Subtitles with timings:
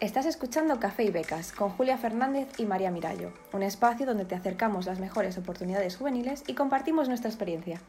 [0.00, 4.36] Estás escuchando Café y Becas con Julia Fernández y María Mirallo, un espacio donde te
[4.36, 7.80] acercamos las mejores oportunidades juveniles y compartimos nuestra experiencia.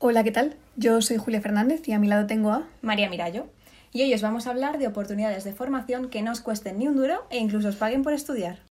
[0.00, 0.56] Hola, ¿qué tal?
[0.74, 3.46] Yo soy Julia Fernández y a mi lado tengo a María Mirallo.
[3.92, 6.88] Y hoy os vamos a hablar de oportunidades de formación que no os cuesten ni
[6.88, 8.67] un duro e incluso os paguen por estudiar.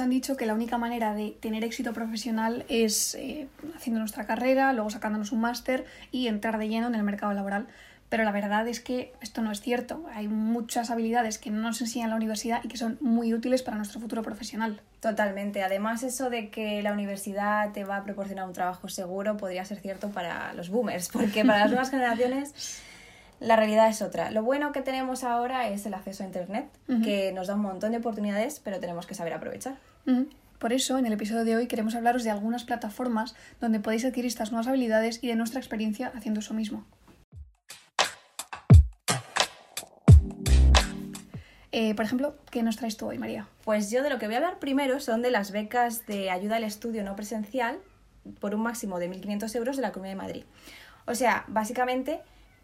[0.00, 4.24] Nos han dicho que la única manera de tener éxito profesional es eh, haciendo nuestra
[4.24, 7.66] carrera, luego sacándonos un máster y entrar de lleno en el mercado laboral.
[8.08, 10.06] Pero la verdad es que esto no es cierto.
[10.14, 13.62] Hay muchas habilidades que no nos enseñan en la universidad y que son muy útiles
[13.62, 14.80] para nuestro futuro profesional.
[15.00, 15.62] Totalmente.
[15.62, 19.80] Además, eso de que la universidad te va a proporcionar un trabajo seguro podría ser
[19.80, 22.54] cierto para los boomers, porque para las nuevas generaciones
[23.40, 24.30] la realidad es otra.
[24.30, 26.68] Lo bueno que tenemos ahora es el acceso a Internet,
[27.02, 29.76] que nos da un montón de oportunidades, pero tenemos que saber aprovechar.
[30.58, 34.26] Por eso, en el episodio de hoy queremos hablaros de algunas plataformas donde podéis adquirir
[34.26, 36.84] estas nuevas habilidades y de nuestra experiencia haciendo eso mismo.
[41.72, 43.48] Eh, por ejemplo, ¿qué nos traes tú hoy, María?
[43.64, 46.56] Pues yo de lo que voy a hablar primero son de las becas de ayuda
[46.56, 47.78] al estudio no presencial
[48.40, 50.44] por un máximo de 1.500 euros de la Comunidad de Madrid.
[51.06, 52.20] O sea, básicamente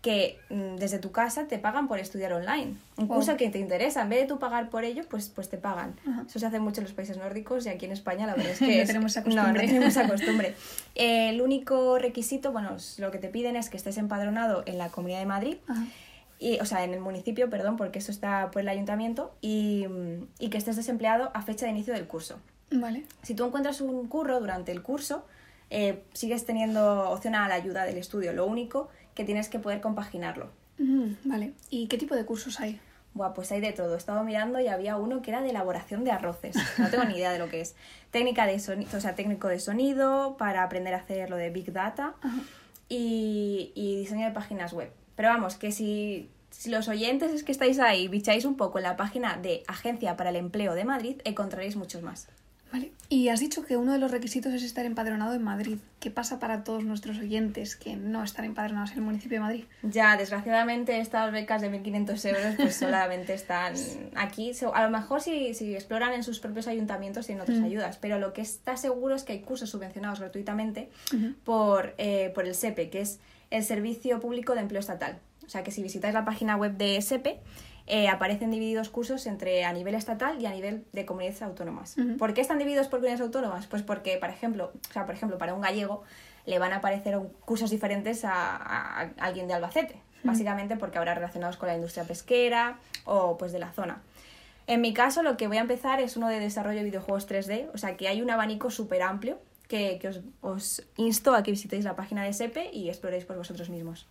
[0.06, 2.76] que mm, desde tu casa te pagan por estudiar online.
[2.96, 5.58] Un curso que te interesa, en vez de tú pagar por ello, pues, pues te
[5.58, 5.96] pagan.
[6.28, 8.58] Eso se hace mucho en los países nórdicos y aquí en España la verdad es
[8.60, 8.78] que...
[8.78, 9.52] no, tenemos esa costumbre.
[9.52, 10.54] no, no tenemos esa costumbre.
[10.94, 15.18] el único requisito, bueno, lo que te piden es que estés empadronado en la Comunidad
[15.18, 15.56] de Madrid.
[16.38, 19.86] Y, o sea, en el municipio, perdón, porque eso está por el ayuntamiento, y,
[20.38, 22.38] y que estés desempleado a fecha de inicio del curso.
[22.70, 23.06] Vale.
[23.22, 25.24] Si tú encuentras un curro durante el curso,
[25.70, 28.32] eh, sigues teniendo opción a la ayuda del estudio.
[28.32, 30.50] Lo único que tienes que poder compaginarlo.
[31.24, 31.54] vale.
[31.70, 32.78] ¿Y qué tipo de cursos hay?
[33.14, 33.94] Buah, pues hay de todo.
[33.94, 36.54] He estado mirando y había uno que era de elaboración de arroces.
[36.78, 37.74] No tengo ni idea de lo que es.
[38.10, 41.72] Técnica de sonido, o sea, técnico de sonido para aprender a hacer lo de Big
[41.72, 42.14] Data
[42.88, 44.92] y, y, diseño de páginas web.
[45.16, 48.84] Pero vamos, que si, si los oyentes es que estáis ahí, bicháis un poco en
[48.84, 52.28] la página de Agencia para el Empleo de Madrid, encontraréis muchos más.
[52.72, 52.92] Vale.
[53.08, 55.78] Y has dicho que uno de los requisitos es estar empadronado en Madrid.
[56.00, 59.64] ¿Qué pasa para todos nuestros oyentes que no están empadronados en el municipio de Madrid?
[59.82, 63.74] Ya, desgraciadamente estas becas de 1.500 euros pues solamente están
[64.16, 64.52] aquí.
[64.74, 68.32] A lo mejor si, si exploran en sus propios ayuntamientos tienen otras ayudas, pero lo
[68.32, 70.90] que está seguro es que hay cursos subvencionados gratuitamente
[71.44, 75.20] por, eh, por el SEPE, que es el Servicio Público de Empleo Estatal.
[75.46, 77.40] O sea que si visitáis la página web de SEPE,
[77.86, 81.96] eh, aparecen divididos cursos entre a nivel estatal y a nivel de comunidades autónomas.
[82.18, 83.66] ¿Por qué están divididos por comunidades autónomas?
[83.66, 86.02] Pues porque, por ejemplo, o sea, por ejemplo, para un gallego
[86.46, 91.68] le van a aparecer cursos diferentes a, alguien de Albacete, básicamente porque habrá relacionados con
[91.68, 94.02] la industria pesquera o pues de la zona.
[94.66, 97.70] En mi caso, lo que voy a empezar es uno de desarrollo de videojuegos 3D,
[97.72, 101.84] o sea que hay un abanico súper amplio que, os, os, insto a que visitéis
[101.84, 104.08] la página de SEPE y exploréis por vosotros mismos.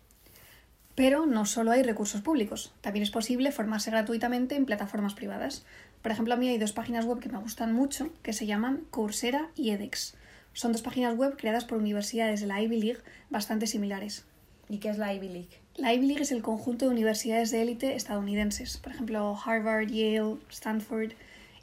[0.96, 5.66] Pero no solo hay recursos públicos, también es posible formarse gratuitamente en plataformas privadas.
[6.02, 8.86] Por ejemplo, a mí hay dos páginas web que me gustan mucho, que se llaman
[8.92, 10.16] Coursera y edX.
[10.54, 14.24] Son dos páginas web creadas por universidades de la Ivy League bastante similares.
[14.70, 15.60] ¿Y qué es la Ivy League?
[15.76, 20.38] La Ivy League es el conjunto de universidades de élite estadounidenses, por ejemplo Harvard, Yale,
[20.50, 21.12] Stanford.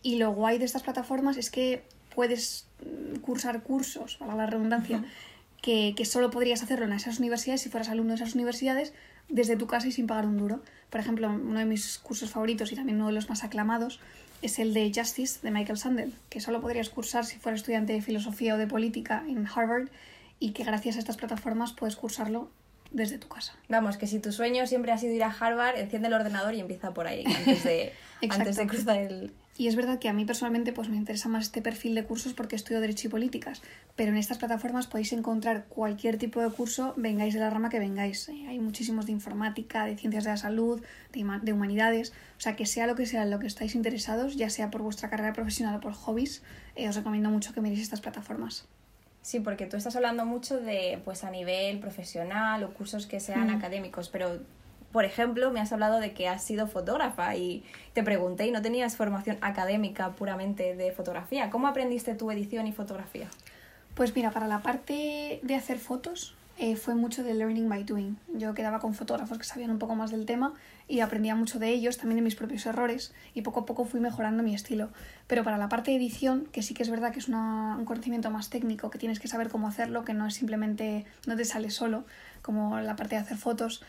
[0.03, 1.83] Y lo guay de estas plataformas es que
[2.15, 5.03] puedes mm, cursar cursos, para la redundancia,
[5.63, 8.93] que, que, solo podrías hacerlo en esas universidades si fueras alumno de esas universidades,
[9.29, 10.61] desde tu casa y sin pagar un duro.
[10.91, 14.01] Por ejemplo, uno de mis cursos favoritos y también uno de los más aclamados
[14.43, 18.03] es el de Justice de Michael Sandel, que solo podrías cursar si fueras estudiante de
[18.03, 19.89] filosofía o de política en Harvard
[20.41, 22.51] y que gracias a estas plataformas puedes cursarlo
[22.93, 23.55] desde tu casa.
[23.69, 26.61] Vamos, que si tu sueño siempre ha sido ir a Harvard, enciende el ordenador y
[26.61, 27.93] empieza por ahí antes de,
[28.31, 31.45] antes de cruzar el, y es verdad que a mí personalmente pues, me interesa más
[31.45, 33.61] este perfil de cursos porque estudio Derecho y Políticas,
[33.97, 37.79] pero en estas plataformas podéis encontrar cualquier tipo de curso, vengáis de la rama que
[37.79, 38.29] vengáis.
[38.31, 42.65] Eh, hay muchísimos de informática, de ciencias de la salud, de, humanidades, o sea que
[42.65, 45.77] sea lo que sea en lo que estáis interesados, ya sea por vuestra carrera profesional
[45.77, 46.43] o por hobbies,
[46.75, 48.67] eh, os recomiendo mucho que miréis estas plataformas.
[49.23, 53.47] Sí, porque tú estás hablando mucho de pues a nivel profesional o cursos que sean
[53.47, 53.57] mm.
[53.57, 54.41] académicos, pero
[54.93, 57.65] por ejemplo, me has hablado de que has sido fotógrafa y
[57.95, 61.49] te pregunté y no tenías formación académica puramente de fotografía.
[61.49, 63.29] ¿Cómo aprendiste tu edición y fotografía?
[63.95, 68.17] Pues mira, para la parte de hacer fotos eh, fue mucho de learning by doing.
[68.33, 70.55] Yo quedaba con fotógrafos que sabían un poco más del tema
[70.87, 73.99] y aprendía mucho de ellos, también de mis propios errores y poco a poco fui
[73.99, 74.91] mejorando mi estilo.
[75.27, 78.31] Pero para la parte de edición, que sí que es verdad que es un conocimiento
[78.31, 81.69] más técnico, que tienes que saber cómo hacerlo, que no es simplemente, no te sale
[81.71, 82.05] solo,
[82.43, 83.83] como la parte de hacer fotos,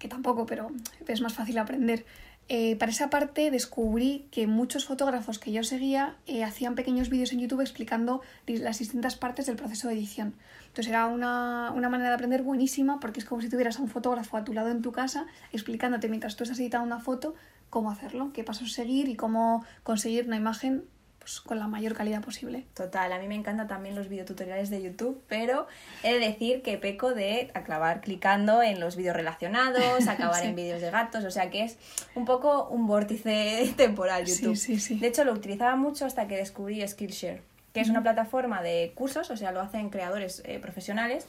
[0.00, 0.72] que tampoco, pero
[1.06, 2.04] es más fácil aprender.
[2.48, 7.32] Eh, para esa parte descubrí que muchos fotógrafos que yo seguía eh, hacían pequeños vídeos
[7.32, 10.34] en YouTube explicando las distintas partes del proceso de edición.
[10.68, 13.88] Entonces era una, una, manera de aprender buenísima porque es como si tuvieras a un
[13.88, 17.34] fotógrafo a tu lado en tu casa explicándote mientras tú estás editando una foto
[17.68, 20.84] cómo hacerlo, qué pasos seguir y cómo conseguir una imagen
[21.26, 22.66] pues, con la mayor calidad posible.
[22.72, 25.66] Total, a mí me encantan también los videotutoriales de YouTube, pero
[26.04, 30.80] he de decir que peco de acabar clicando en los vídeos relacionados, acabar en vídeos
[30.80, 31.78] de gatos, o sea que es
[32.14, 34.54] un poco un vórtice temporal YouTube.
[34.54, 37.42] Sí, sí, de hecho, lo utilizaba mucho hasta que descubrí Skillshare,
[37.72, 41.26] que es una plataforma de cursos, o sea, lo hacen creadores eh, profesionales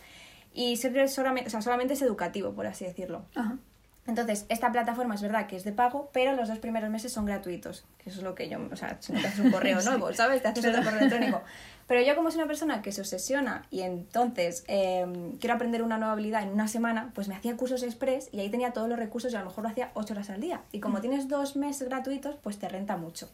[0.53, 3.25] y siempre solamente, o sea, solamente es educativo, por así decirlo.
[3.33, 3.57] Ajá.
[4.07, 7.25] Entonces, esta plataforma es verdad que es de pago, pero los dos primeros meses son
[7.25, 7.85] gratuitos.
[7.97, 10.13] Que eso es lo que yo, o sea, si no te haces un correo nuevo,
[10.13, 10.41] ¿sabes?
[10.41, 11.41] Te haces otro correo electrónico.
[11.87, 15.97] Pero yo como soy una persona que se obsesiona y entonces em, quiero aprender una
[15.97, 18.99] nueva habilidad en una semana, pues me hacía cursos express y ahí tenía todos los
[18.99, 20.61] recursos y a lo mejor lo hacía ocho horas al día.
[20.71, 21.01] Y como mm.
[21.01, 23.29] tienes dos meses gratuitos, pues te renta mucho.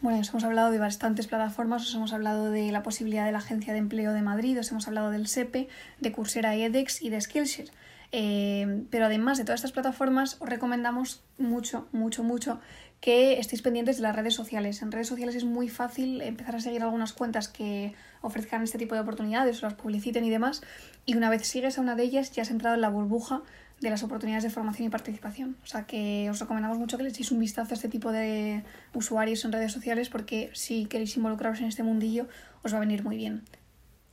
[0.00, 3.38] Bueno, os hemos hablado de bastantes plataformas, os hemos hablado de la posibilidad de la
[3.38, 5.68] Agencia de Empleo de Madrid, os hemos hablado del SEPE,
[6.00, 7.70] de Coursera y edX y de Skillshare.
[8.16, 12.60] Eh, pero además de todas estas plataformas, os recomendamos mucho, mucho, mucho
[13.00, 14.82] que estéis pendientes de las redes sociales.
[14.82, 18.94] En redes sociales es muy fácil empezar a seguir algunas cuentas que ofrezcan este tipo
[18.94, 20.62] de oportunidades o las publiciten y demás.
[21.06, 23.42] Y una vez sigues a una de ellas, ya has entrado en la burbuja
[23.80, 25.56] de las oportunidades de formación y participación.
[25.64, 28.62] O sea que os recomendamos mucho que le echéis un vistazo a este tipo de
[28.94, 32.28] usuarios en redes sociales porque si queréis involucraros en este mundillo
[32.62, 33.42] os va a venir muy bien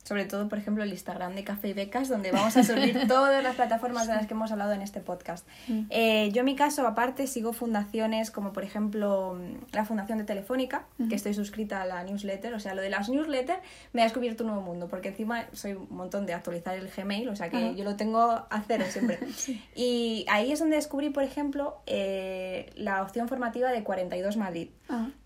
[0.04, 3.42] sobre todo, por ejemplo, el Instagram de Café y Becas, donde vamos a subir todas
[3.42, 5.46] las plataformas de las que hemos hablado en este podcast.
[5.68, 5.82] Mm.
[5.90, 9.38] Eh, yo, en mi caso, aparte, sigo fundaciones como, por ejemplo,
[9.70, 12.52] la Fundación de Telefónica, que estoy suscrita a la newsletter.
[12.54, 13.60] O sea, lo de las newsletters
[13.92, 17.28] me ha descubierto un nuevo mundo, porque encima soy un montón de actualizar el Gmail,
[17.28, 19.18] o sea que yo lo tengo a cero siempre.
[19.74, 24.70] Y ahí es donde descubrí, por ejemplo, eh, la opción formativa de 42 Madrid,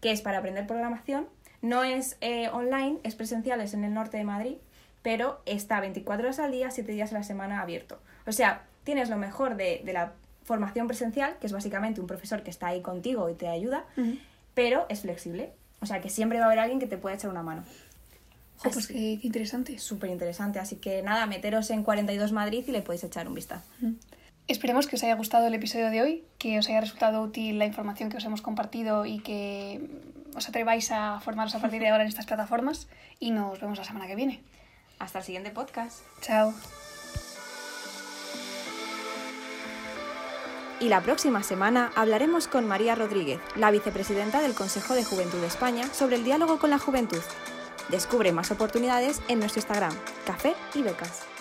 [0.00, 1.26] que es para aprender programación.
[1.62, 4.56] No es eh, online, es presencial, es en el norte de Madrid
[5.06, 8.00] pero está 24 horas al día, 7 días a la semana abierto.
[8.26, 12.50] O sea, tienes lo mejor de, la formación presencial, que es básicamente un profesor que
[12.50, 13.84] está ahí contigo y te ayuda,
[14.54, 15.52] pero es flexible.
[15.80, 17.62] O sea, que siempre va a haber alguien que te pueda echar una mano.
[18.64, 19.78] pues qué, interesante.
[19.78, 20.58] Súper interesante.
[20.58, 23.70] Así que nada, meteros en 42 Madrid y le podéis echar un vistazo.
[24.48, 27.66] Esperemos que os haya gustado el episodio de hoy, que os haya resultado útil la
[27.66, 29.88] información que os hemos compartido y que
[30.34, 32.88] os atreváis a formaros a partir de ahora en estas plataformas.
[33.20, 34.42] Y nos vemos la semana que viene.
[34.98, 36.00] Hasta el siguiente podcast.
[36.20, 36.54] Chao.
[40.78, 45.46] Y la próxima semana hablaremos con María Rodríguez, la vicepresidenta del Consejo de Juventud de
[45.46, 47.22] España, sobre el diálogo con la juventud.
[47.88, 49.96] Descubre más oportunidades en nuestro Instagram,
[50.26, 51.35] Café y Becas.